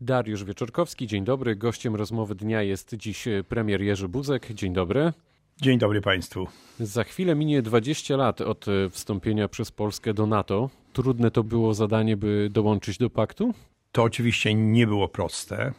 Dariusz 0.00 0.44
Wieczorkowski, 0.44 1.06
dzień 1.06 1.24
dobry. 1.24 1.56
Gościem 1.56 1.96
rozmowy 1.96 2.34
dnia 2.34 2.62
jest 2.62 2.94
dziś 2.94 3.24
premier 3.48 3.82
Jerzy 3.82 4.08
Buzek. 4.08 4.52
Dzień 4.52 4.72
dobry. 4.72 5.12
Dzień 5.60 5.78
dobry 5.78 6.00
Państwu. 6.00 6.46
Za 6.80 7.04
chwilę 7.04 7.34
minie 7.34 7.62
20 7.62 8.16
lat 8.16 8.40
od 8.40 8.66
wstąpienia 8.90 9.48
przez 9.48 9.70
Polskę 9.70 10.14
do 10.14 10.26
NATO. 10.26 10.70
Trudne 10.92 11.30
to 11.30 11.44
było 11.44 11.74
zadanie, 11.74 12.16
by 12.16 12.48
dołączyć 12.50 12.98
do 12.98 13.10
paktu? 13.10 13.54
To 13.92 14.02
oczywiście 14.02 14.54
nie 14.54 14.86
było 14.86 15.08
proste 15.08 15.72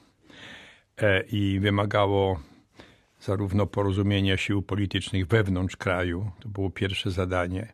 e, 0.97 1.21
i 1.21 1.59
wymagało 1.59 2.39
zarówno 3.21 3.65
porozumienia 3.65 4.37
sił 4.37 4.61
politycznych 4.61 5.27
wewnątrz 5.27 5.77
kraju. 5.77 6.31
To 6.39 6.49
było 6.49 6.69
pierwsze 6.69 7.11
zadanie. 7.11 7.73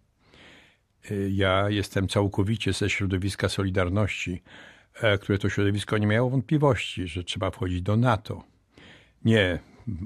E, 1.12 1.14
ja 1.30 1.70
jestem 1.70 2.08
całkowicie 2.08 2.74
ze 2.74 2.90
środowiska 2.90 3.50
Solidarności 3.50 4.42
które 5.22 5.38
to 5.38 5.50
środowisko 5.50 5.98
nie 5.98 6.08
miało 6.08 6.30
wątpliwości, 6.30 7.08
że 7.08 7.24
trzeba 7.24 7.52
wchodzić 7.52 7.82
do 7.82 7.98
NATO. 7.98 8.44
Nie 9.26 9.60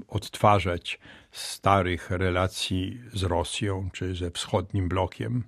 odtwarzać 0.08 0.98
starych 1.32 2.10
relacji 2.10 3.00
z 3.12 3.22
Rosją 3.22 3.88
czy 3.92 4.14
ze 4.14 4.30
wschodnim 4.30 4.88
blokiem. 4.88 5.44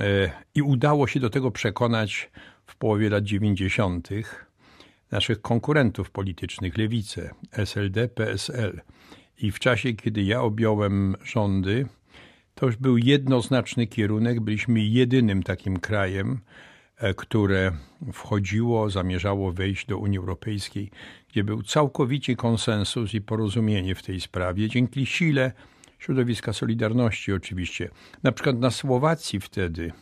E, 0.00 0.30
I 0.54 0.62
udało 0.62 1.06
się 1.06 1.20
do 1.20 1.30
tego 1.30 1.50
przekonać 1.50 2.30
w 2.66 2.76
połowie 2.76 3.10
lat 3.10 3.24
90. 3.24 4.08
naszych 5.10 5.40
konkurentów 5.40 6.10
politycznych, 6.10 6.78
lewicę, 6.78 7.30
SLD, 7.52 8.08
PSL. 8.08 8.80
I 9.38 9.50
w 9.50 9.58
czasie, 9.58 9.92
kiedy 9.92 10.22
ja 10.22 10.42
objąłem 10.42 11.16
rządy, 11.24 11.86
to 12.54 12.66
już 12.66 12.76
był 12.76 12.98
jednoznaczny 12.98 13.86
kierunek. 13.86 14.40
Byliśmy 14.40 14.80
jedynym 14.80 15.42
takim 15.42 15.78
krajem, 15.80 16.40
E, 16.40 16.40
które 17.16 17.72
wchodziło, 18.12 18.90
zamierzało 18.90 19.52
wejść 19.52 19.86
do 19.86 19.98
Unii 19.98 20.18
Europejskiej, 20.18 20.90
gdzie 21.28 21.44
był 21.44 21.62
całkowicie 21.62 22.36
konsensus 22.36 23.14
i 23.14 23.20
porozumienie 23.20 23.94
w 23.94 24.02
tej 24.02 24.20
sprawie, 24.20 24.68
dzięki 24.68 25.06
sile 25.06 25.52
środowiska 25.98 26.52
Solidarności 26.52 27.32
oczywiście. 27.32 27.90
Na 28.22 28.32
przykład 28.32 28.58
na 28.58 28.70
Słowacji 28.70 29.40
wtedy 29.40 29.92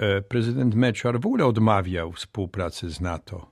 e, 0.00 0.22
prezydent 0.22 0.74
Meczar 0.74 1.20
w 1.20 1.26
ogóle 1.26 1.46
odmawiał 1.46 2.12
współpracy 2.12 2.90
z 2.90 3.00
NATO. 3.00 3.50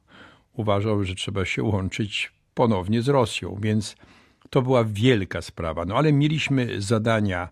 Uważał, 0.52 1.04
że 1.04 1.14
trzeba 1.14 1.44
się 1.44 1.62
łączyć 1.62 2.32
ponownie 2.54 3.02
z 3.02 3.08
Rosją, 3.08 3.58
więc 3.62 3.96
to 4.50 4.62
była 4.62 4.84
wielka 4.84 5.42
sprawa. 5.42 5.84
No 5.84 5.96
ale 5.96 6.12
mieliśmy 6.12 6.82
zadania 6.82 7.48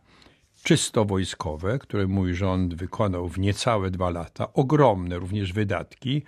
czysto 0.68 1.04
wojskowe, 1.04 1.78
które 1.78 2.06
mój 2.06 2.34
rząd 2.34 2.74
wykonał 2.74 3.28
w 3.28 3.38
niecałe 3.38 3.90
dwa 3.90 4.10
lata, 4.10 4.52
ogromne 4.52 5.18
również 5.18 5.52
wydatki, 5.52 6.22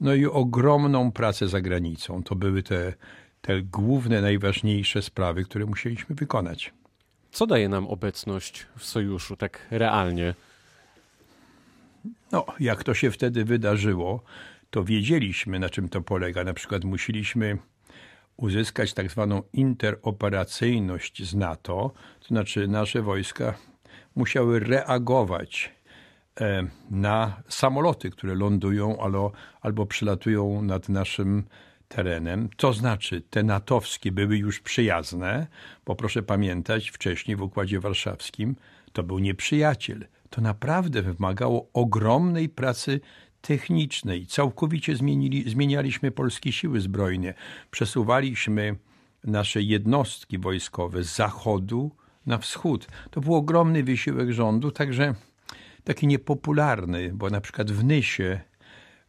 no 0.00 0.14
i 0.14 0.26
ogromną 0.26 1.12
pracę 1.12 1.48
za 1.48 1.60
granicą. 1.60 2.22
To 2.22 2.34
były 2.34 2.62
te, 2.62 2.92
te 3.40 3.62
główne, 3.62 4.20
najważniejsze 4.20 5.02
sprawy, 5.02 5.44
które 5.44 5.66
musieliśmy 5.66 6.14
wykonać. 6.14 6.72
Co 7.32 7.46
daje 7.46 7.68
nam 7.68 7.86
obecność 7.86 8.66
w 8.78 8.84
sojuszu 8.84 9.36
tak 9.36 9.66
realnie? 9.70 10.34
No, 12.32 12.46
jak 12.60 12.84
to 12.84 12.94
się 12.94 13.10
wtedy 13.10 13.44
wydarzyło, 13.44 14.22
to 14.70 14.84
wiedzieliśmy, 14.84 15.58
na 15.58 15.68
czym 15.68 15.88
to 15.88 16.00
polega. 16.00 16.44
Na 16.44 16.54
przykład 16.54 16.84
musieliśmy 16.84 17.58
uzyskać 18.36 18.94
tak 18.94 19.10
zwaną 19.10 19.42
interoperacyjność 19.52 21.28
z 21.28 21.34
NATO, 21.34 21.92
to 22.20 22.28
znaczy 22.28 22.68
nasze 22.68 23.02
wojska 23.02 23.71
musiały 24.14 24.60
reagować 24.60 25.74
e, 26.40 26.66
na 26.90 27.42
samoloty, 27.48 28.10
które 28.10 28.34
lądują 28.34 29.00
albo, 29.00 29.32
albo 29.60 29.86
przylatują 29.86 30.62
nad 30.62 30.88
naszym 30.88 31.44
terenem. 31.88 32.48
To 32.56 32.72
znaczy, 32.72 33.22
te 33.30 33.42
natowskie 33.42 34.12
były 34.12 34.36
już 34.36 34.60
przyjazne, 34.60 35.46
bo 35.86 35.96
proszę 35.96 36.22
pamiętać, 36.22 36.90
wcześniej 36.90 37.36
w 37.36 37.42
Układzie 37.42 37.80
Warszawskim 37.80 38.56
to 38.92 39.02
był 39.02 39.18
nieprzyjaciel. 39.18 40.06
To 40.30 40.40
naprawdę 40.40 41.02
wymagało 41.02 41.68
ogromnej 41.72 42.48
pracy 42.48 43.00
technicznej. 43.40 44.26
Całkowicie 44.26 44.96
zmienili, 44.96 45.50
zmienialiśmy 45.50 46.10
polskie 46.10 46.52
siły 46.52 46.80
zbrojne. 46.80 47.34
Przesuwaliśmy 47.70 48.76
nasze 49.24 49.62
jednostki 49.62 50.38
wojskowe 50.38 51.04
z 51.04 51.16
zachodu 51.16 51.90
na 52.26 52.38
wschód. 52.38 52.86
To 53.10 53.20
był 53.20 53.34
ogromny 53.34 53.84
wysiłek 53.84 54.30
rządu, 54.30 54.70
także 54.70 55.14
taki 55.84 56.06
niepopularny, 56.06 57.10
bo 57.14 57.30
na 57.30 57.40
przykład 57.40 57.70
w 57.70 57.84
Nysie, 57.84 58.40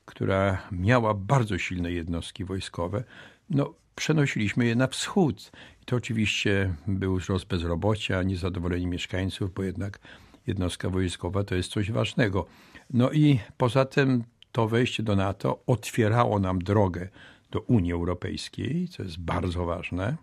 która 0.05 0.61
miała 0.71 1.13
bardzo 1.13 1.57
silne 1.57 1.91
jednostki 1.91 2.45
wojskowe, 2.45 3.03
no, 3.49 3.73
przenosiliśmy 3.95 4.65
je 4.65 4.75
na 4.75 4.87
wschód. 4.87 5.51
I 5.81 5.85
to 5.85 5.95
oczywiście 5.95 6.73
był 6.87 7.17
wzrost 7.17 7.45
bezrobocia, 7.45 8.23
niezadowoleni 8.23 8.87
mieszkańców, 8.87 9.53
bo 9.53 9.63
jednak 9.63 9.99
jednostka 10.47 10.89
wojskowa 10.89 11.43
to 11.43 11.55
jest 11.55 11.71
coś 11.71 11.91
ważnego. 11.91 12.45
No 12.89 13.11
i 13.11 13.39
poza 13.57 13.85
tym 13.85 14.23
to 14.51 14.67
wejście 14.67 15.03
do 15.03 15.15
NATO 15.15 15.63
otwierało 15.67 16.39
nam 16.39 16.59
drogę 16.59 17.09
do 17.51 17.59
Unii 17.59 17.93
Europejskiej, 17.93 18.87
co 18.87 19.03
jest 19.03 19.19
bardzo 19.19 19.65
ważne. 19.65 20.17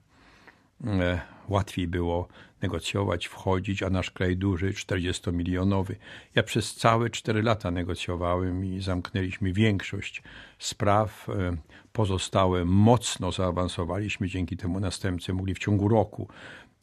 E, 1.51 1.53
łatwiej 1.53 1.89
było 1.89 2.29
negocjować, 2.63 3.27
wchodzić, 3.27 3.83
a 3.83 3.91
nasz 3.91 4.11
kraj 4.11 4.37
duży, 4.37 4.73
40-milionowy. 4.73 5.95
Ja 6.35 6.43
przez 6.43 6.75
całe 6.75 7.11
4 7.11 7.43
lata 7.43 7.71
negocjowałem 7.71 8.65
i 8.65 8.81
zamknęliśmy 8.81 9.53
większość 9.53 10.23
spraw. 10.59 11.29
E, 11.29 11.57
pozostałe 11.93 12.65
mocno 12.65 13.33
zaawansowaliśmy, 13.33 14.29
dzięki 14.29 14.57
temu 14.57 14.81
następcy 14.81 15.33
mogli 15.33 15.55
w 15.55 15.59
ciągu 15.59 15.89
roku 15.89 16.29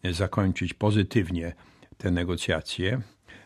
zakończyć 0.04 0.74
pozytywnie 0.74 1.54
te 1.98 2.12
negocjacje. 2.12 3.02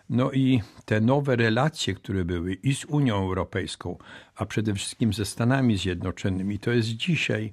No 0.09 0.31
i 0.31 0.61
te 0.85 1.01
nowe 1.01 1.35
relacje, 1.35 1.93
które 1.93 2.25
były 2.25 2.53
i 2.53 2.75
z 2.75 2.85
Unią 2.85 3.15
Europejską, 3.15 3.97
a 4.35 4.45
przede 4.45 4.73
wszystkim 4.73 5.13
ze 5.13 5.25
Stanami 5.25 5.77
Zjednoczonymi, 5.77 6.59
to 6.59 6.71
jest 6.71 6.89
dzisiaj 6.89 7.51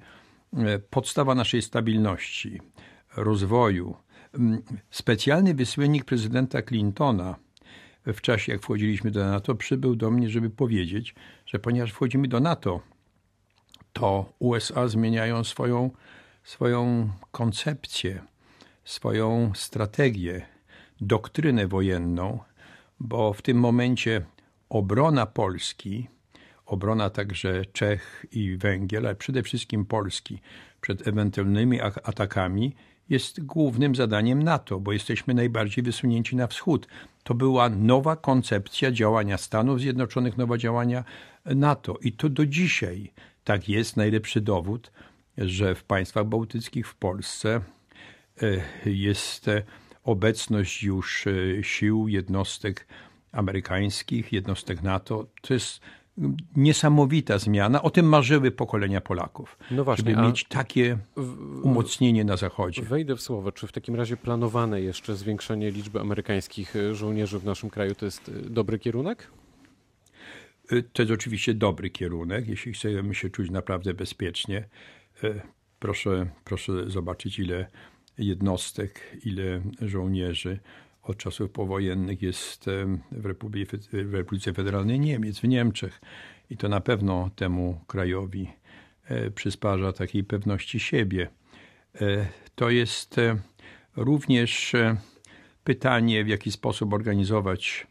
e, 0.56 0.78
podstawa 0.78 1.34
naszej 1.34 1.62
stabilności 1.62 2.60
rozwoju. 3.16 3.96
Mm, 4.34 4.62
specjalny 4.90 5.54
wysłannik 5.54 6.04
prezydenta 6.04 6.62
Clintona 6.62 7.36
w 8.06 8.20
czasie, 8.20 8.52
jak 8.52 8.62
wchodziliśmy 8.62 9.10
do 9.10 9.24
NATO, 9.24 9.54
przybył 9.54 9.96
do 9.96 10.10
mnie, 10.10 10.30
żeby 10.30 10.50
powiedzieć, 10.50 11.14
że 11.46 11.58
ponieważ 11.58 11.92
wchodzimy 11.92 12.28
do 12.28 12.40
NATO, 12.40 12.80
to 13.92 14.32
USA 14.38 14.88
zmieniają 14.88 15.44
swoją, 15.44 15.90
swoją 16.44 17.10
koncepcję, 17.30 18.22
swoją 18.84 19.52
strategię, 19.54 20.46
doktrynę 21.00 21.66
wojenną, 21.66 22.38
bo 23.00 23.32
w 23.32 23.42
tym 23.42 23.56
momencie 23.58 24.22
obrona 24.68 25.26
Polski, 25.26 26.08
obrona 26.66 27.10
także 27.10 27.64
Czech 27.64 28.26
i 28.32 28.56
Węgier, 28.56 29.06
ale 29.06 29.14
przede 29.14 29.42
wszystkim 29.42 29.84
Polski 29.84 30.40
przed 30.80 31.08
ewentualnymi 31.08 31.80
atakami 31.80 32.74
jest 33.08 33.44
głównym 33.44 33.94
zadaniem 33.94 34.42
NATO, 34.42 34.80
bo 34.80 34.92
jesteśmy 34.92 35.34
najbardziej 35.34 35.84
wysunięci 35.84 36.36
na 36.36 36.46
wschód. 36.46 36.88
To 37.22 37.34
była 37.34 37.68
nowa 37.68 38.16
koncepcja 38.16 38.92
działania 38.92 39.38
Stanów 39.38 39.80
Zjednoczonych, 39.80 40.36
nowa 40.36 40.58
działania 40.58 41.04
NATO. 41.44 41.98
I 42.02 42.12
to 42.12 42.28
do 42.28 42.46
dzisiaj 42.46 43.12
tak 43.44 43.68
jest. 43.68 43.96
Najlepszy 43.96 44.40
dowód, 44.40 44.92
że 45.38 45.74
w 45.74 45.84
państwach 45.84 46.26
bałtyckich, 46.26 46.88
w 46.88 46.94
Polsce 46.94 47.60
e, 48.42 48.90
jest 48.90 49.46
obecność 50.04 50.82
już 50.82 51.26
e, 51.26 51.32
sił, 51.64 52.08
jednostek 52.08 52.86
amerykańskich, 53.32 54.32
jednostek 54.32 54.82
NATO. 54.82 55.26
To 55.42 55.54
jest 55.54 55.80
niesamowita 56.56 57.38
zmiana. 57.38 57.82
O 57.82 57.90
tym 57.90 58.06
marzyły 58.06 58.50
pokolenia 58.50 59.00
Polaków. 59.00 59.58
No 59.70 59.84
właśnie, 59.84 60.10
żeby 60.10 60.26
mieć 60.26 60.44
takie 60.44 60.98
umocnienie 61.62 62.24
na 62.24 62.36
Zachodzie. 62.36 62.82
Wejdę 62.82 63.16
w 63.16 63.20
słowo. 63.20 63.52
Czy 63.52 63.66
w 63.66 63.72
takim 63.72 63.94
razie 63.94 64.16
planowane 64.16 64.80
jeszcze 64.80 65.16
zwiększenie 65.16 65.70
liczby 65.70 66.00
amerykańskich 66.00 66.76
e, 66.76 66.94
żołnierzy 66.94 67.38
w 67.38 67.44
naszym 67.44 67.70
kraju 67.70 67.94
to 67.94 68.04
jest 68.04 68.28
e, 68.28 68.50
dobry 68.50 68.78
kierunek? 68.78 69.30
E, 70.70 70.82
to 70.82 71.02
jest 71.02 71.12
oczywiście 71.12 71.54
dobry 71.54 71.90
kierunek, 71.90 72.48
jeśli 72.48 72.72
chcemy 72.72 73.14
się 73.14 73.30
czuć 73.30 73.50
naprawdę 73.50 73.94
bezpiecznie. 73.94 74.68
Proszę, 75.78 76.26
proszę 76.44 76.90
zobaczyć, 76.90 77.38
ile 77.38 77.66
jednostek, 78.18 79.16
ile 79.24 79.62
żołnierzy 79.80 80.58
od 81.08 81.16
czasów 81.16 81.50
powojennych 81.50 82.22
jest 82.22 82.64
w, 83.12 83.26
Republice, 83.26 83.78
w 83.92 84.14
Republice 84.14 84.52
Federalnej 84.52 85.00
Niemiec, 85.00 85.38
w 85.38 85.44
Niemczech. 85.44 86.00
I 86.50 86.56
to 86.56 86.68
na 86.68 86.80
pewno 86.80 87.30
temu 87.36 87.80
krajowi 87.86 88.48
e, 89.04 89.30
przysparza 89.30 89.92
takiej 89.92 90.24
pewności 90.24 90.80
siebie. 90.80 91.28
E, 92.00 92.26
to 92.54 92.70
jest 92.70 93.18
e, 93.18 93.38
również 93.96 94.72
pytanie, 95.64 96.24
w 96.24 96.28
jaki 96.28 96.52
sposób 96.52 96.92
organizować 96.92 97.86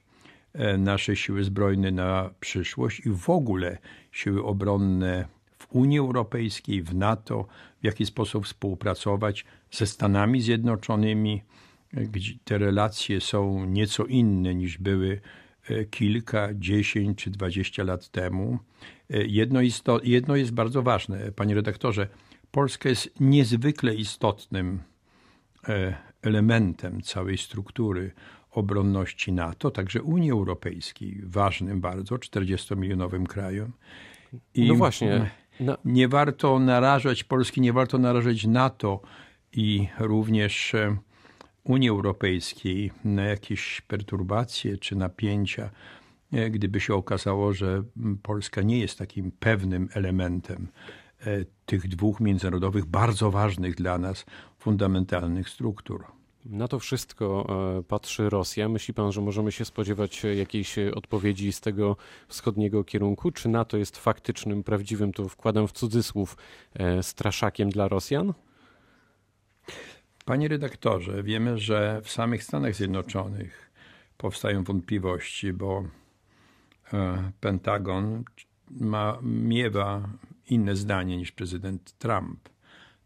nasze 0.78 1.16
siły 1.16 1.44
zbrojne 1.44 1.92
na 1.92 2.30
przyszłość 2.40 3.00
i 3.06 3.10
w 3.10 3.30
ogóle 3.30 3.78
siły 4.12 4.44
obronne 4.44 5.28
w 5.58 5.68
Unii 5.72 6.00
Europejskiej, 6.00 6.84
w 6.84 6.96
NATO, 6.96 7.48
w 7.82 7.86
jaki 7.86 8.06
sposób 8.06 8.46
współpracować 8.46 9.46
ze 9.72 9.88
Stanami 9.88 10.42
Zjednoczonymi, 10.42 11.42
gdzie 11.94 12.34
te 12.44 12.58
relacje 12.58 13.22
są 13.22 13.66
nieco 13.66 14.06
inne 14.06 14.56
niż 14.56 14.78
były 14.78 15.22
e, 15.70 15.86
kilka, 15.86 16.50
dziesięć 16.54 17.24
czy 17.24 17.30
dwadzieścia 17.30 17.84
lat 17.84 18.10
temu. 18.10 18.60
E, 19.10 19.26
jedno, 19.26 19.62
isto, 19.62 20.00
jedno 20.04 20.36
jest 20.36 20.52
bardzo 20.52 20.84
ważne, 20.84 21.32
panie 21.32 21.56
redaktorze. 21.56 22.08
Polska 22.52 22.90
jest 22.90 23.20
niezwykle 23.20 23.96
istotnym 23.96 24.80
e, 25.70 25.98
elementem 26.22 27.02
całej 27.02 27.38
struktury 27.38 28.12
obronności 28.52 29.32
NATO, 29.32 29.72
także 29.72 30.02
Unii 30.02 30.32
Europejskiej, 30.32 31.22
ważnym 31.24 31.82
bardzo, 31.82 32.16
40-milionowym 32.16 33.24
krajem. 33.24 33.72
I 34.54 34.68
no 34.68 34.76
właśnie. 34.76 35.30
No. 35.60 35.78
Nie 35.86 36.08
warto 36.08 36.60
narażać 36.60 37.24
Polski, 37.24 37.62
nie 37.62 37.74
warto 37.74 37.98
narażać 37.98 38.46
NATO 38.46 39.02
i 39.54 39.88
również 40.00 40.76
Unii 41.68 41.90
Europejskiej 41.90 42.92
na 43.04 43.24
jakieś 43.24 43.82
perturbacje 43.82 44.78
czy 44.78 44.96
napięcia, 44.96 45.70
e, 46.34 46.50
gdyby 46.50 46.80
się 46.80 46.94
okazało, 46.94 47.54
że 47.54 47.84
Polska 48.24 48.62
nie 48.62 48.80
jest 48.80 48.98
takim 48.98 49.32
pewnym 49.32 49.90
elementem 49.94 50.68
e, 51.20 51.46
tych 51.66 51.88
dwóch 51.88 52.20
międzynarodowych, 52.20 52.86
bardzo 52.86 53.32
ważnych 53.32 53.76
dla 53.76 53.98
nas, 53.98 54.26
fundamentalnych 54.60 55.50
struktur. 55.50 56.06
Na 56.46 56.68
to 56.68 56.80
wszystko 56.80 57.48
e, 57.80 57.84
patrzy 57.84 58.30
Rosja. 58.30 58.70
Myśli 58.70 58.94
pan, 58.94 59.12
że 59.12 59.22
możemy 59.22 59.52
się 59.52 59.66
spodziewać 59.66 60.24
jakiejś 60.24 60.78
odpowiedzi 60.96 61.52
z 61.52 61.62
tego 61.62 61.98
wschodniego 62.28 62.84
kierunku? 62.84 63.32
Czy 63.32 63.50
NATO 63.50 63.78
jest 63.78 63.98
faktycznym, 63.98 64.64
prawdziwym, 64.64 65.14
to 65.14 65.30
wkładam 65.30 65.68
w 65.68 65.72
cudzysłów, 65.72 66.38
straszakiem 67.02 67.70
dla 67.70 67.88
Rosjan? 67.88 68.34
Panie 70.28 70.48
redaktorze, 70.48 71.24
wiemy, 71.24 71.58
że 71.58 72.02
w 72.04 72.12
samych 72.12 72.44
Stanach 72.44 72.76
Zjednoczonych 72.76 73.72
powstają 74.18 74.64
wątpliwości, 74.64 75.54
bo 75.54 75.84
e, 76.94 77.32
Pentagon 77.40 78.24
ma, 78.72 79.20
miewa 79.22 80.10
inne 80.50 80.76
zdanie 80.76 81.18
niż 81.18 81.32
prezydent 81.32 81.98
Trump. 81.98 82.50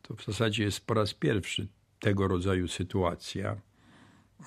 To 0.01 0.15
w 0.15 0.25
zasadzie 0.25 0.63
jest 0.63 0.85
po 0.85 0.93
raz 0.93 1.13
pierwszy 1.13 1.67
tego 1.99 2.27
rodzaju 2.27 2.67
sytuacja. 2.67 3.57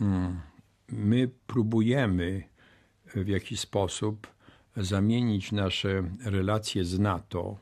Mm, 0.00 0.40
my 0.88 1.30
próbujemy 1.46 2.42
w 3.14 3.28
jakiś 3.28 3.60
sposób 3.60 4.26
zamienić 4.76 5.52
nasze 5.52 6.02
relacje 6.24 6.84
z 6.84 6.98
NATO, 6.98 7.58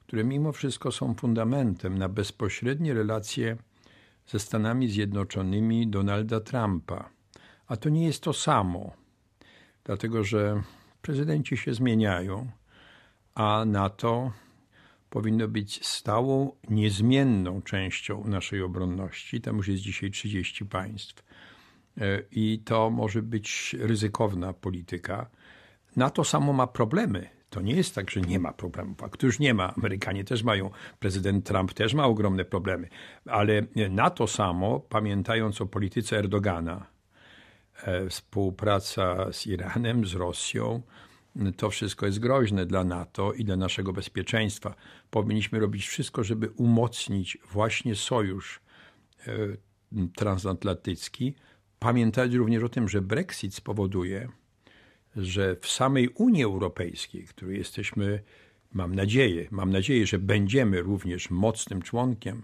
które 0.00 0.24
mimo 0.24 0.52
wszystko 0.52 0.92
są 0.92 1.14
fundamentem, 1.14 1.98
na 1.98 2.08
bezpośrednie 2.08 2.94
relacje 2.94 3.56
ze 4.26 4.38
Stanami 4.38 4.88
Zjednoczonymi 4.88 5.86
Donalda 5.86 6.40
Trumpa. 6.40 7.10
A 7.66 7.76
to 7.76 7.88
nie 7.88 8.06
jest 8.06 8.22
to 8.22 8.32
samo, 8.32 8.92
dlatego 9.84 10.24
że 10.24 10.62
prezydenci 11.02 11.56
się 11.56 11.74
zmieniają, 11.74 12.50
a 13.34 13.64
NATO 13.66 14.32
powinno 15.10 15.48
być 15.48 15.86
stałą, 15.86 16.52
niezmienną 16.70 17.62
częścią 17.62 18.24
naszej 18.24 18.62
obronności. 18.62 19.40
Tam 19.40 19.56
już 19.56 19.68
jest 19.68 19.82
dzisiaj 19.82 20.10
30 20.10 20.66
państw. 20.66 21.24
E, 22.00 22.22
I 22.30 22.58
to 22.64 22.90
może 22.90 23.22
być 23.22 23.76
ryzykowna 23.78 24.52
polityka. 24.52 25.30
NATO 25.96 26.24
samo 26.24 26.52
ma 26.52 26.66
problemy 26.66 27.33
to 27.54 27.60
nie 27.60 27.74
jest 27.74 27.94
tak, 27.94 28.10
że 28.10 28.20
nie 28.20 28.38
ma 28.38 28.52
problemów. 28.52 29.02
A 29.02 29.08
któż 29.08 29.38
nie 29.38 29.54
ma? 29.54 29.74
Amerykanie 29.74 30.24
też 30.24 30.42
mają. 30.42 30.70
Prezydent 30.98 31.46
Trump 31.46 31.74
też 31.74 31.94
ma 31.94 32.06
ogromne 32.06 32.44
problemy. 32.44 32.88
Ale 33.26 33.62
na 33.90 34.10
to 34.10 34.26
samo, 34.26 34.80
pamiętając 34.80 35.60
o 35.60 35.66
polityce 35.66 36.18
Erdogana, 36.18 36.86
e, 37.82 38.08
współpraca 38.08 39.32
z 39.32 39.46
Iranem, 39.46 40.06
z 40.06 40.14
Rosją, 40.14 40.82
to 41.56 41.70
wszystko 41.70 42.06
jest 42.06 42.18
groźne 42.18 42.66
dla 42.66 42.84
NATO 42.84 43.32
i 43.32 43.44
dla 43.44 43.56
naszego 43.56 43.92
bezpieczeństwa. 43.92 44.74
Powinniśmy 45.10 45.60
robić 45.60 45.86
wszystko, 45.86 46.24
żeby 46.24 46.50
umocnić 46.50 47.38
właśnie 47.52 47.94
sojusz 47.94 48.60
e, 49.26 49.32
transatlantycki. 50.16 51.34
Pamiętać 51.78 52.34
również 52.34 52.62
o 52.62 52.68
tym, 52.68 52.88
że 52.88 53.02
Brexit 53.02 53.54
spowoduje, 53.54 54.28
że 55.16 55.56
w 55.60 55.68
samej 55.68 56.08
Unii 56.08 56.44
Europejskiej, 56.44 57.24
której 57.24 57.58
jesteśmy, 57.58 58.22
mam 58.72 58.94
nadzieję, 58.94 59.48
mam 59.50 59.70
nadzieję, 59.70 60.06
że 60.06 60.18
będziemy 60.18 60.82
również 60.82 61.30
mocnym 61.30 61.82
członkiem, 61.82 62.42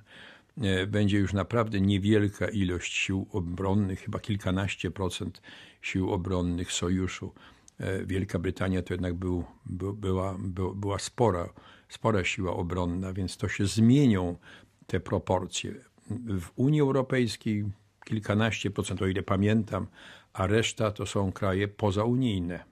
e, 0.60 0.86
będzie 0.86 1.18
już 1.18 1.32
naprawdę 1.32 1.80
niewielka 1.80 2.48
ilość 2.48 2.92
sił 2.92 3.26
obronnych, 3.32 4.00
chyba 4.00 4.18
kilkanaście 4.18 4.90
procent 4.90 5.42
sił 5.82 6.10
obronnych 6.10 6.72
sojuszu. 6.72 7.32
E, 7.78 8.04
Wielka 8.04 8.38
Brytania 8.38 8.82
to 8.82 8.94
jednak 8.94 9.14
był, 9.14 9.44
był, 9.66 9.94
była, 9.94 10.38
była 10.74 10.98
spora, 10.98 11.52
spora 11.88 12.24
siła 12.24 12.56
obronna, 12.56 13.12
więc 13.12 13.36
to 13.36 13.48
się 13.48 13.66
zmienią 13.66 14.36
te 14.86 15.00
proporcje. 15.00 15.74
W 16.40 16.46
Unii 16.56 16.80
Europejskiej 16.80 17.64
kilkanaście 18.04 18.70
procent, 18.70 19.02
o 19.02 19.06
ile 19.06 19.22
pamiętam, 19.22 19.86
a 20.32 20.46
reszta 20.46 20.90
to 20.90 21.06
są 21.06 21.32
kraje 21.32 21.68
pozaunijne. 21.68 22.64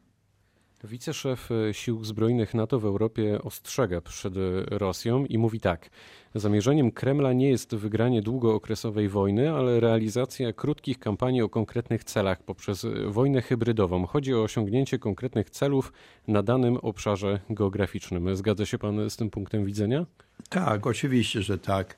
Wiceszef 0.85 1.49
Sił 1.73 2.05
Zbrojnych 2.05 2.55
NATO 2.55 2.81
w 2.81 2.85
Europie 2.85 3.43
ostrzega 3.43 4.01
przed 4.01 4.35
Rosją 4.67 5.25
i 5.25 5.39
mówi 5.39 5.61
tak: 5.61 5.91
Zamierzeniem 6.35 6.93
Kremla 6.93 7.33
nie 7.33 7.49
jest 7.49 7.75
wygranie 7.75 8.23
długookresowej 8.23 9.09
wojny, 9.09 9.53
ale 9.53 9.81
realizacja 9.81 10.53
krótkich 10.53 10.99
kampanii 10.99 11.43
o 11.43 11.49
konkretnych 11.49 12.05
celach 12.05 12.43
poprzez 12.43 12.87
wojnę 13.07 13.43
hybrydową. 13.43 14.07
Chodzi 14.07 14.35
o 14.35 14.43
osiągnięcie 14.43 14.99
konkretnych 14.99 15.51
celów 15.51 15.93
na 16.29 16.43
danym 16.43 16.77
obszarze 16.77 17.41
geograficznym. 17.51 18.37
Zgadza 18.37 18.67
się 18.67 18.79
pan 18.79 19.11
z 19.11 19.17
tym 19.17 19.31
punktem 19.31 19.65
widzenia? 19.65 20.07
Tak, 20.49 20.87
oczywiście, 20.87 21.43
że 21.43 21.59
tak. 21.59 21.97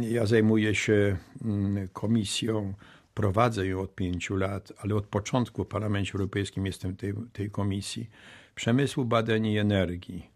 Ja 0.00 0.26
zajmuję 0.26 0.74
się 0.74 1.16
mm, 1.44 1.88
komisją 1.92 2.74
prowadzę 3.14 3.66
ją 3.66 3.80
od 3.80 3.94
pięciu 3.94 4.36
lat, 4.36 4.72
ale 4.78 4.94
od 4.94 5.06
początku 5.06 5.64
w 5.64 5.68
Parlamencie 5.68 6.12
Europejskim 6.12 6.66
jestem 6.66 6.96
tej, 6.96 7.14
tej 7.32 7.50
komisji 7.50 8.10
przemysłu, 8.54 9.04
badań 9.04 9.46
i 9.46 9.58
energii. 9.58 10.30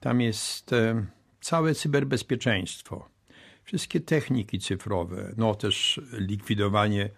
Tam 0.00 0.20
jest 0.20 0.72
e, 0.72 1.06
całe 1.40 1.74
cyberbezpieczeństwo, 1.74 3.08
wszystkie 3.64 4.00
techniki 4.00 4.58
cyfrowe, 4.58 5.34
no 5.36 5.54
też 5.54 6.00
likwidowanie 6.12 7.10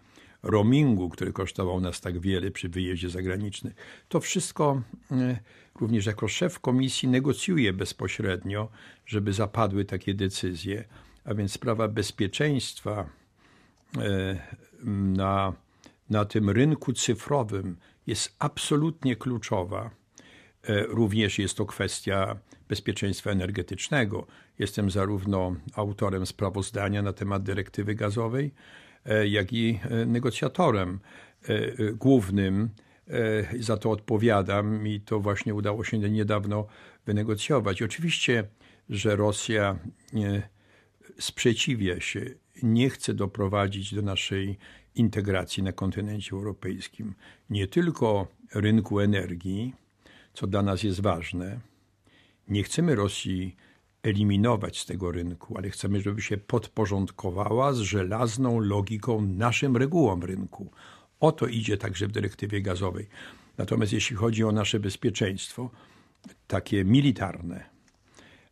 roamingu, 0.42 1.08
który 1.08 1.32
kosztował 1.32 1.80
nas 1.80 2.00
tak 2.00 2.18
wiele 2.18 2.50
przy 2.50 2.68
wyjeździe 2.68 3.10
zagranicznym. 3.10 3.72
To 4.08 4.20
wszystko 4.20 4.82
e, 5.10 5.38
również 5.80 6.06
jako 6.06 6.28
szef 6.28 6.60
komisji 6.60 7.08
negocjuję 7.08 7.72
bezpośrednio, 7.72 8.68
żeby 9.06 9.32
zapadły 9.32 9.84
takie 9.84 10.14
decyzje. 10.14 10.84
A 11.24 11.34
więc 11.34 11.52
sprawa 11.52 11.88
bezpieczeństwa 11.88 13.06
e, 13.98 14.38
na, 14.84 15.52
na 16.10 16.24
tym 16.24 16.50
rynku 16.50 16.92
cyfrowym 16.92 17.76
jest 18.06 18.36
absolutnie 18.38 19.16
kluczowa. 19.16 19.90
E, 20.68 20.82
również 20.82 21.38
jest 21.38 21.56
to 21.56 21.66
kwestia 21.66 22.36
bezpieczeństwa 22.68 23.30
energetycznego. 23.30 24.26
Jestem 24.58 24.90
zarówno 24.90 25.54
autorem 25.74 26.26
sprawozdania 26.26 27.02
na 27.02 27.12
temat 27.12 27.42
dyrektywy 27.42 27.94
gazowej, 27.94 28.52
e, 29.06 29.28
jak 29.28 29.52
i 29.52 29.78
e, 29.90 30.06
negocjatorem 30.06 31.00
głównym. 31.94 32.70
Za 33.60 33.76
to 33.76 33.90
odpowiadam 33.90 34.86
i 34.86 35.00
to 35.00 35.20
właśnie 35.20 35.54
udało 35.54 35.84
się 35.84 35.98
niedawno 35.98 36.66
wynegocjować. 37.06 37.82
Oczywiście, 37.82 38.44
że 38.88 39.16
Rosja 39.16 39.78
sprzeciwia 41.18 42.00
się 42.00 42.20
nie 42.62 42.90
chce 42.90 43.14
doprowadzić 43.14 43.94
do 43.94 44.02
naszej 44.02 44.58
integracji 44.94 45.62
na 45.62 45.72
kontynencie 45.72 46.32
europejskim 46.32 47.14
nie 47.50 47.66
tylko 47.66 48.26
rynku 48.54 49.00
energii, 49.00 49.74
co 50.34 50.46
dla 50.46 50.62
nas 50.62 50.82
jest 50.82 51.00
ważne. 51.00 51.60
Nie 52.48 52.62
chcemy 52.62 52.94
Rosji 52.94 53.56
eliminować 54.02 54.80
z 54.80 54.86
tego 54.86 55.12
rynku, 55.12 55.58
ale 55.58 55.70
chcemy, 55.70 56.00
żeby 56.00 56.22
się 56.22 56.36
podporządkowała 56.36 57.72
z 57.72 57.78
żelazną 57.78 58.60
logiką 58.60 59.20
naszym 59.20 59.76
regułom 59.76 60.22
rynku. 60.22 60.70
O 61.20 61.32
to 61.32 61.46
idzie 61.46 61.76
także 61.76 62.08
w 62.08 62.12
dyrektywie 62.12 62.62
gazowej. 62.62 63.08
Natomiast 63.58 63.92
jeśli 63.92 64.16
chodzi 64.16 64.44
o 64.44 64.52
nasze 64.52 64.80
bezpieczeństwo, 64.80 65.70
takie 66.46 66.84
militarne, 66.84 67.64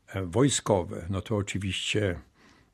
e, 0.07 0.27
wojskowe, 0.27 1.07
no 1.11 1.23
to 1.23 1.37
oczywiście 1.37 2.19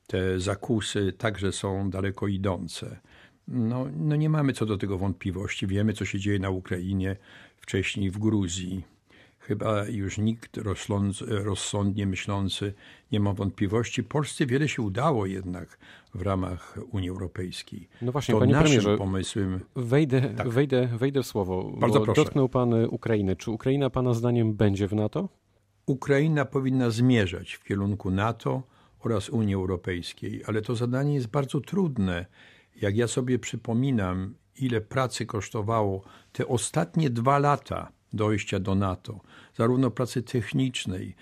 te 0.07 0.39
zakusy 0.39 1.13
także 1.17 1.51
są 1.51 1.89
daleko 1.89 2.27
idące. 2.27 2.99
No, 3.47 3.85
no 3.97 4.15
nie 4.15 4.29
mamy 4.29 4.53
co 4.53 4.65
do 4.65 4.77
tego 4.77 4.97
wątpliwości. 4.97 5.67
Wiemy, 5.67 5.93
co 5.93 6.05
się 6.05 6.19
dzieje 6.19 6.39
na 6.39 6.49
Ukrainie, 6.49 7.17
wcześniej 7.57 8.11
w 8.11 8.17
Gruzji. 8.17 8.83
chyba 9.39 9.87
już 9.87 10.17
nikt 10.17 10.57
rozsądnie 11.27 12.07
myślący 12.07 12.73
nie 13.11 13.19
ma 13.19 13.33
wątpliwości. 13.33 14.03
Polsce 14.03 14.45
wiele 14.45 14.67
się 14.67 14.81
udało 14.81 15.25
jednak 15.25 15.77
w 16.13 16.21
ramach 16.21 16.77
Unii 16.91 17.09
Europejskiej. 17.09 17.87
No 18.01 18.11
właśnie, 18.11 18.33
to 18.33 18.39
panie 18.39 18.53
premierze, 18.53 18.97
pomysłem... 18.97 19.59
wejdę, 19.75 20.21
tak. 20.21 20.49
wejdę, 20.49 20.87
wejdę 20.87 21.23
w 21.23 21.27
słowo. 21.27 21.71
Bardzo 21.77 22.01
proszę. 22.01 22.21
Dotknął 22.21 22.49
pan 22.49 22.73
Ukrainę. 22.73 23.35
Czy 23.35 23.51
Ukraina 23.51 23.89
pana 23.89 24.13
zdaniem 24.13 24.53
będzie 24.53 24.87
w 24.87 24.93
NATO? 24.93 25.29
Ukraina 25.85 26.45
powinna 26.45 26.89
zmierzać 26.89 27.53
w 27.53 27.63
kierunku 27.63 28.11
NATO 28.11 28.63
oraz 29.05 29.29
Unii 29.29 29.55
Europejskiej, 29.55 30.41
ale 30.45 30.61
to 30.61 30.75
zadanie 30.75 31.15
jest 31.15 31.27
bardzo 31.27 31.61
trudne. 31.61 32.25
Jak 32.81 32.97
ja 32.97 33.07
sobie 33.07 33.39
przypominam, 33.39 34.35
ile 34.59 34.81
pracy 34.81 35.25
kosztowało 35.25 36.03
te 36.31 36.47
ostatnie 36.47 37.09
dwa 37.09 37.39
lata 37.39 37.91
dojścia 38.13 38.59
do 38.59 38.75
NATO, 38.75 39.21
zarówno 39.57 39.91
pracy 39.91 40.23
technicznej, 40.23 41.15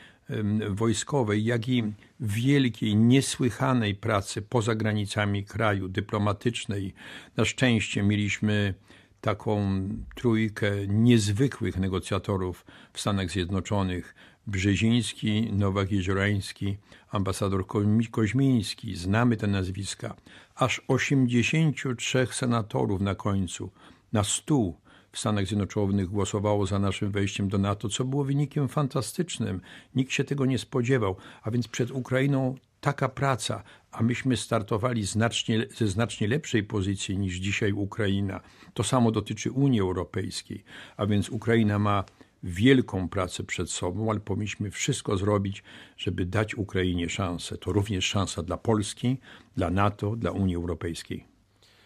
wojskowej, 0.69 1.45
jak 1.45 1.69
i 1.69 1.83
wielkiej, 2.19 2.95
niesłychanej 2.95 3.95
pracy 3.95 4.41
poza 4.41 4.75
granicami 4.75 5.45
kraju, 5.45 5.87
dyplomatycznej. 5.87 6.93
Na 7.37 7.45
szczęście 7.45 8.03
mieliśmy 8.03 8.73
taką 9.21 9.87
trójkę 10.15 10.87
niezwykłych 10.87 11.77
negocjatorów 11.77 12.65
w 12.93 12.99
Stanach 12.99 13.29
Zjednoczonych. 13.29 14.15
Brzeziński, 14.47 15.49
Nowak-Jeziorański, 15.53 16.77
ambasador 17.11 17.65
Koźmiński, 18.11 18.95
znamy 18.95 19.37
te 19.37 19.47
nazwiska. 19.47 20.15
Aż 20.55 20.81
83 20.87 22.27
senatorów 22.31 23.01
na 23.01 23.15
końcu, 23.15 23.71
na 24.13 24.23
stół 24.23 24.77
w 25.11 25.19
Stanach 25.19 25.45
Zjednoczonych 25.47 26.07
głosowało 26.07 26.65
za 26.65 26.79
naszym 26.79 27.11
wejściem 27.11 27.49
do 27.49 27.57
NATO, 27.57 27.89
co 27.89 28.05
było 28.05 28.23
wynikiem 28.23 28.69
fantastycznym. 28.69 29.61
Nikt 29.95 30.11
się 30.11 30.23
tego 30.23 30.45
nie 30.45 30.57
spodziewał, 30.57 31.15
a 31.43 31.51
więc 31.51 31.67
przed 31.67 31.91
Ukrainą 31.91 32.55
taka 32.81 33.09
praca, 33.09 33.63
a 33.91 34.03
myśmy 34.03 34.37
startowali 34.37 35.05
znacznie, 35.05 35.65
ze 35.75 35.87
znacznie 35.87 36.27
lepszej 36.27 36.63
pozycji 36.63 37.17
niż 37.17 37.35
dzisiaj 37.35 37.71
Ukraina. 37.71 38.39
To 38.73 38.83
samo 38.83 39.11
dotyczy 39.11 39.51
Unii 39.51 39.81
Europejskiej, 39.81 40.63
a 40.97 41.05
więc 41.05 41.29
Ukraina 41.29 41.79
ma 41.79 42.03
wielką 42.43 43.09
pracę 43.09 43.43
przed 43.43 43.71
sobą, 43.71 44.11
ale 44.11 44.19
powinniśmy 44.19 44.71
wszystko 44.71 45.17
zrobić, 45.17 45.63
żeby 45.97 46.25
dać 46.25 46.55
Ukrainie 46.55 47.09
szansę. 47.09 47.57
To 47.57 47.73
również 47.73 48.05
szansa 48.05 48.43
dla 48.43 48.57
Polski, 48.57 49.17
dla 49.57 49.69
NATO, 49.69 50.15
dla 50.15 50.31
Unii 50.31 50.55
Europejskiej. 50.55 51.25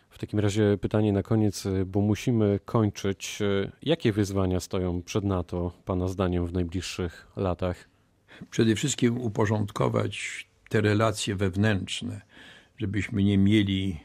W 0.10 0.18
takim 0.20 0.40
razie 0.40 0.78
pytanie 0.82 1.14
na 1.14 1.24
koniec, 1.24 1.68
bo 1.86 2.02
musimy 2.02 2.60
kończyć. 2.66 3.40
Jakie 3.84 4.12
wyzwania 4.12 4.60
stoją 4.60 5.04
przed 5.04 5.24
NATO, 5.24 5.72
Pana 5.86 6.08
zdaniem, 6.08 6.48
w 6.48 6.54
najbliższych 6.54 7.28
latach? 7.36 7.90
Przede 8.50 8.76
wszystkim 8.76 9.18
uporządkować 9.18 10.48
te 10.70 10.82
relacje 10.82 11.36
wewnętrzne, 11.36 12.22
żebyśmy 12.78 13.24
nie 13.24 13.38
mieli 13.38 14.00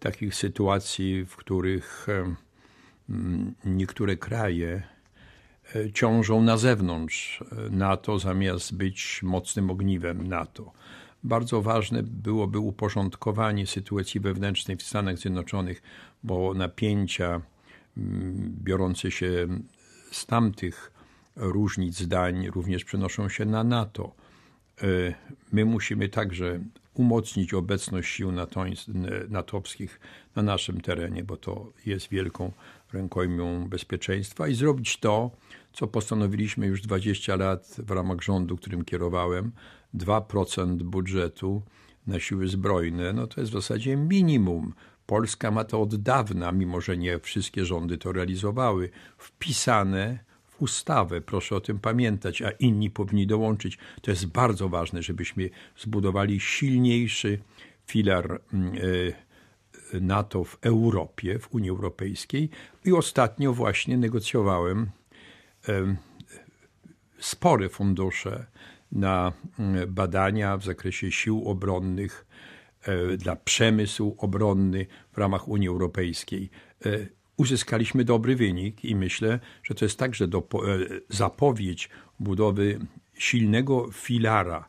takich 0.00 0.34
sytuacji, 0.34 1.24
w 1.24 1.36
których 1.36 2.06
niektóre 3.64 4.16
kraje 4.16 4.82
ciążą 5.94 6.42
na 6.42 6.56
zewnątrz 6.56 7.42
e, 7.42 7.70
NATO 7.70 8.18
zamiast 8.18 8.76
być 8.76 9.20
mocnym 9.22 9.70
ogniwem 9.70 10.28
NATO. 10.28 10.72
Bardzo 11.24 11.62
ważne 11.62 12.02
byłoby 12.02 12.58
uporządkowanie 12.58 13.66
sytuacji 13.66 14.20
wewnętrznej 14.20 14.76
w 14.76 14.82
Stanach 14.82 15.18
Zjednoczonych, 15.18 15.82
bo 16.22 16.54
napięcia 16.54 17.40
biorące 18.64 19.10
się 19.10 19.46
z 20.10 20.26
tamtych 20.26 20.92
różnic 21.36 21.98
zdań 21.98 22.46
również 22.50 22.84
przenoszą 22.84 23.28
się 23.28 23.44
na 23.44 23.64
NATO. 23.64 24.14
E, 24.82 24.86
my 25.52 25.64
musimy 25.64 26.08
także 26.08 26.60
umocnić 26.94 27.54
obecność 27.54 28.14
sił 28.14 28.32
natowskich 29.28 30.00
na 30.36 30.42
naszym 30.42 30.80
terenie, 30.80 31.24
bo 31.24 31.36
to 31.36 31.72
jest 31.86 32.08
wielką 32.08 32.52
rękojmią 32.92 33.68
bezpieczeństwa 33.68 34.48
i 34.48 34.54
zrobić 34.54 34.96
to, 34.96 35.30
co 35.72 35.86
postanowiliśmy 35.86 36.66
już 36.66 36.82
20 36.82 37.36
lat 37.36 37.76
w 37.78 37.90
ramach 37.90 38.22
rządu, 38.22 38.56
którym 38.56 38.84
kierowałem, 38.84 39.52
2% 39.94 40.76
budżetu 40.76 41.62
na 42.06 42.20
siły 42.20 42.48
zbrojne, 42.48 43.12
no 43.12 43.26
to 43.26 43.40
jest 43.40 43.52
w 43.52 43.54
zasadzie 43.54 43.96
minimum. 43.96 44.74
Polska 45.06 45.50
ma 45.50 45.64
to 45.64 45.82
od 45.82 45.96
dawna, 45.96 46.52
mimo 46.52 46.80
że 46.80 46.96
nie 46.96 47.18
wszystkie 47.18 47.64
rządy 47.64 47.98
to 47.98 48.12
realizowały, 48.12 48.90
wpisane 49.18 50.18
ustawę. 50.64 51.20
Proszę 51.20 51.56
o 51.56 51.60
tym 51.60 51.78
pamiętać, 51.78 52.42
a 52.42 52.50
inni 52.50 52.90
powinni 52.90 53.26
dołączyć. 53.26 53.78
To 54.02 54.10
jest 54.10 54.26
bardzo 54.26 54.68
ważne, 54.68 55.02
żebyśmy 55.02 55.50
zbudowali 55.78 56.40
silniejszy 56.40 57.38
filar 57.86 58.40
mm, 58.52 58.72
e, 58.74 60.00
NATO 60.00 60.44
w 60.44 60.58
Europie, 60.62 61.38
w 61.38 61.54
Unii 61.54 61.70
Europejskiej. 61.70 62.50
I 62.84 62.92
ostatnio 62.92 63.52
właśnie 63.52 63.96
negocjowałem 63.96 64.90
spore 67.18 67.68
fundusze 67.68 68.46
na 68.92 69.32
mm, 69.58 69.94
badania 69.94 70.56
w 70.56 70.64
zakresie 70.64 71.12
sił 71.12 71.48
obronnych, 71.48 72.26
e, 72.82 73.16
dla 73.16 73.36
przemysłu 73.36 74.16
obronny 74.18 74.86
w 75.12 75.18
ramach 75.18 75.48
Unii 75.48 75.68
Europejskiej. 75.68 76.50
E, 77.34 77.42
uzyskaliśmy 77.42 78.04
dobry 78.04 78.36
wynik 78.36 78.84
i 78.84 78.96
myślę, 78.96 79.40
że 79.62 79.74
to 79.74 79.84
jest 79.84 79.98
także 79.98 80.24
e, 80.24 80.28
zapowiedź 81.08 81.88
budowy 82.20 82.78
silnego 83.14 83.88
filara 83.92 84.68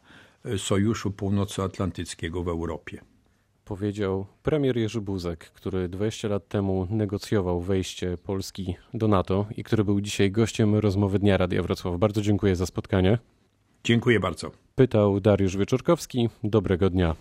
Sojuszu 0.57 1.12
Północnoatlantyckiego 1.12 2.43
w 2.43 2.48
Europie. 2.48 3.01
Powiedział 3.65 4.25
premier 4.43 4.77
Jerzy 4.77 5.01
Buzek, 5.01 5.51
który 5.51 5.89
20 5.89 6.27
lat 6.27 6.48
temu 6.48 6.88
negocjował 6.89 7.62
wejście 7.62 8.17
Polski 8.17 8.75
do 8.93 9.07
NATO 9.07 9.45
i 9.57 9.63
który 9.63 9.84
był 9.84 10.01
dzisiaj 10.01 10.31
gościem 10.31 10.75
rozmowy 10.75 11.19
Dnia 11.19 11.38
Radia 11.38 11.63
Wrocław. 11.63 12.00
Bardzo 12.00 12.22
dziękuję 12.22 12.55
za 12.55 12.65
spotkanie. 12.65 13.17
Dziękuję 13.84 14.19
bardzo. 14.19 14.51
Pytał 14.75 15.19
Dariusz 15.19 15.57
Wieczorkowski. 15.57 16.29
Dobrego 16.43 16.89
dnia. 16.89 17.15